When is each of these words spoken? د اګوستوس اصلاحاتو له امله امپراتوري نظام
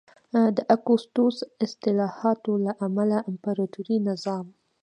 د 0.55 0.57
اګوستوس 0.75 1.37
اصلاحاتو 1.65 2.51
له 2.65 2.71
امله 2.85 3.17
امپراتوري 3.29 3.97
نظام 4.09 4.45